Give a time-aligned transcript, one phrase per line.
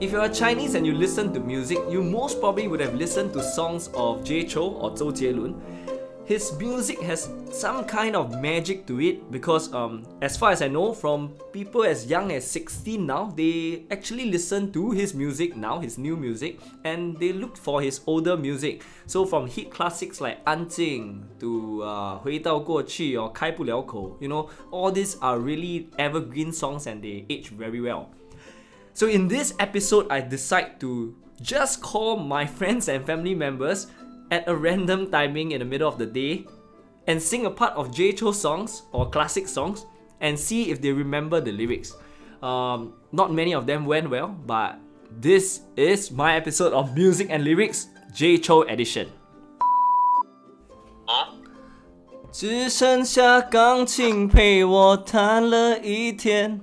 [0.00, 3.32] If you're a Chinese and you listen to music, you most probably would have listened
[3.34, 5.54] to songs of Jay Chou or Zhou Jielun.
[6.26, 10.68] His music has some kind of magic to it because, um, as far as I
[10.68, 15.80] know, from people as young as 16 now, they actually listen to his music now,
[15.80, 18.82] his new music, and they look for his older music.
[19.06, 25.16] So from hit classics like 安静 to uh, 回到过去 or 开不了口, you know, all these
[25.20, 28.06] are really evergreen songs and they age very well.
[28.98, 33.88] So in this episode, I decide to just call my friends and family members
[34.30, 36.46] at a random timing in the middle of the day
[37.06, 39.86] and sing a part of J Cho songs or classic songs
[40.20, 41.94] and see if they remember the lyrics.
[42.42, 44.78] Um, not many of them went well, but
[45.20, 49.08] this is my episode of Music and Lyrics J Cho edition.
[52.34, 56.60] 只剩下钢琴陪我弹了一天。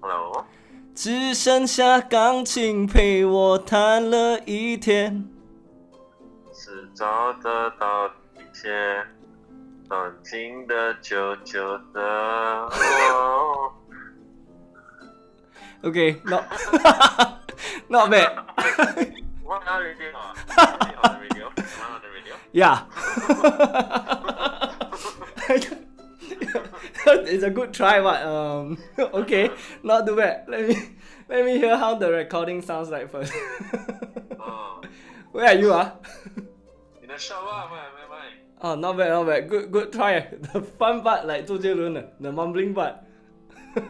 [0.00, 0.46] Hello，
[0.94, 5.28] 只剩下钢琴陪我弹了一天。
[6.52, 9.04] 是找得到一些
[9.88, 13.74] 安静的、久久的我。
[15.82, 16.44] Okay, not
[17.88, 18.44] not bad.
[19.44, 20.12] What the radio?
[22.52, 22.78] Yeah.
[27.37, 29.49] it's a good try, but um, okay,
[29.83, 30.45] not too bad.
[30.47, 30.75] Let me
[31.29, 33.33] let me hear how the recording sounds like first.
[34.39, 34.81] Oh,
[35.31, 35.93] Where are you, ah?
[37.01, 38.25] in the shower, my my my.
[38.61, 39.49] Oh, not bad, not bad.
[39.49, 40.27] Good, good try.
[40.53, 42.95] The fun part, like 周杰伦 the mumbling part.
[43.75, 43.81] I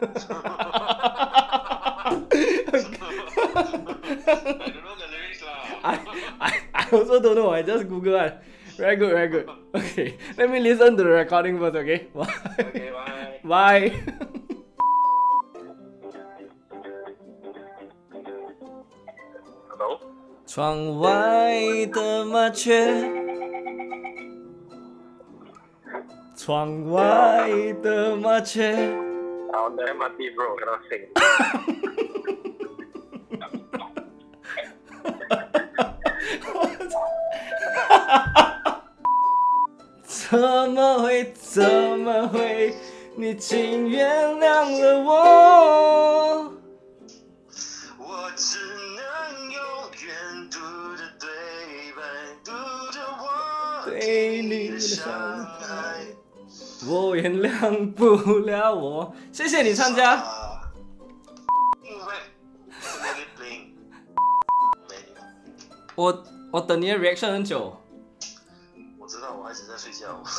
[4.74, 5.60] don't know the lyrics lah.
[5.84, 6.00] I,
[6.40, 7.52] I, I also don't know.
[7.52, 8.34] I just Google one.
[8.78, 9.50] Very good, very good.
[9.76, 11.76] Okay, let me listen to the recording first.
[11.76, 13.17] Okay, Okay, bye.
[13.49, 13.91] 拜。
[20.47, 23.09] 窗外的麻雀，
[26.35, 27.49] 窗外
[27.83, 28.75] 的麻雀。
[29.53, 30.57] 好的，M D bro，
[31.15, 31.49] 哈哈
[38.25, 38.83] 哈。
[40.03, 40.39] 怎
[40.73, 41.33] 么会？
[41.35, 41.63] 怎
[41.99, 42.75] 么会？
[43.21, 45.13] 你竟原谅了我？
[47.99, 48.59] 我只
[48.95, 49.61] 能永
[50.07, 50.61] 远读
[50.95, 51.29] 着对
[51.97, 52.01] 白，
[52.45, 52.53] 读
[52.93, 55.03] 着我对你的伤
[55.59, 56.07] 害，
[56.89, 59.13] 我原谅不了我。
[59.33, 60.25] 谢谢你参加。
[65.97, 67.77] 我我等你的 reaction 很久。
[68.97, 70.23] 我知道我孩子在睡觉。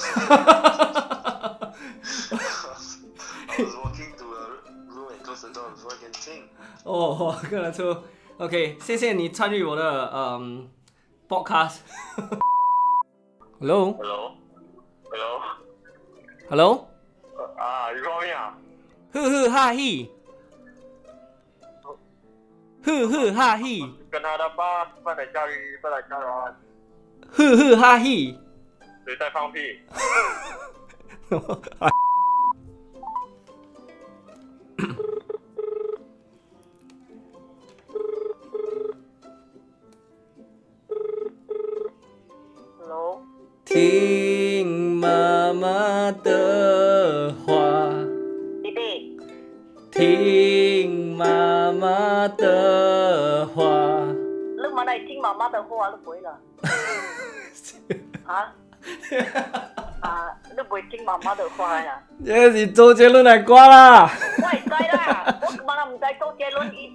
[3.59, 4.47] I was walking to a
[4.87, 6.43] room and close the door before I can sing.
[6.85, 8.03] 哦，我看得出。
[8.37, 10.69] OK，谢谢你参与我的嗯
[11.27, 11.79] podcast。
[13.59, 14.37] Hello Hello?
[15.11, 15.41] Hello?
[16.49, 16.87] Hello，
[17.57, 18.57] 啊，你 call me 啊？
[19.11, 20.09] 呵呵哈嘿，
[22.85, 25.53] 呵呵哈嘿，跟他的爸爸在家里，
[25.83, 26.23] 爸在家里，
[27.29, 28.39] 呵呵哈嘿。
[29.05, 29.81] 谁在放屁？
[46.11, 47.53] 的话，
[48.63, 49.17] 弟弟，
[49.91, 53.63] 听妈妈的话。
[54.57, 56.39] 你妈来听妈妈的话，你不会了
[58.25, 58.53] 啊？
[60.01, 62.01] 啊，你不会听妈妈的话呀？
[62.25, 64.09] 这是周杰伦的歌啦。
[64.37, 65.57] 我会知啦，我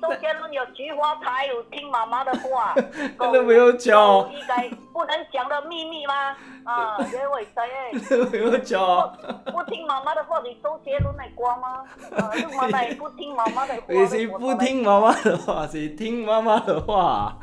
[0.00, 2.74] 周杰伦，有菊花台，有听妈妈的话。
[3.18, 3.96] 真的没有讲
[4.32, 6.36] 应该不能讲的秘密吗？
[6.64, 8.26] 啊，这我会知诶。
[8.30, 9.16] 没有讲，
[9.46, 11.84] 不听妈妈的话，你周杰伦的歌吗？
[12.16, 13.82] 啊， 你妈也不听妈妈的话。
[13.88, 17.38] 你是不听妈妈的话，是听妈妈的话。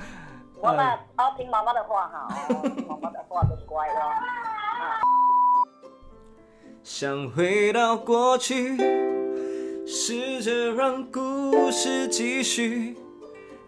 [0.60, 2.28] 我们，要听妈妈的话哈，
[2.88, 4.00] 妈妈的话就乖了。
[4.00, 5.02] 啊，
[6.84, 8.78] 想回到过去，
[9.87, 12.97] 试着让故事继续。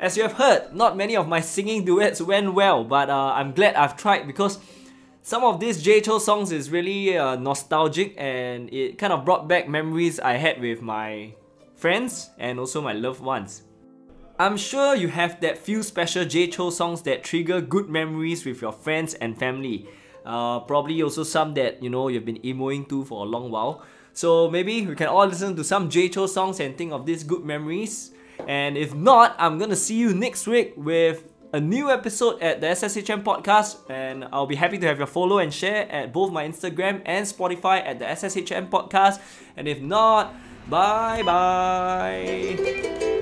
[0.01, 3.53] As you have heard, not many of my singing duets went well, but uh, I'm
[3.53, 4.59] glad I've tried because
[5.23, 9.49] some of these J Cho songs is really uh, nostalgic and it kind of brought
[9.49, 11.35] back memories I had with my
[11.75, 13.63] friends and also my loved ones.
[14.39, 18.63] I'm sure you have that few special J Cho songs that trigger good memories with
[18.63, 19.89] your friends and family.
[20.25, 23.83] Uh, probably also some that you know you've been emoing to for a long while.
[24.14, 27.24] So maybe we can all listen to some J Cho songs and think of these
[27.24, 28.12] good memories.
[28.48, 31.24] And if not, I'm gonna see you next week with
[31.54, 33.90] a new episode at the SSHM podcast.
[33.90, 37.26] And I'll be happy to have your follow and share at both my Instagram and
[37.26, 39.20] Spotify at the SSHM podcast.
[39.56, 40.34] And if not,
[40.70, 43.13] bye bye.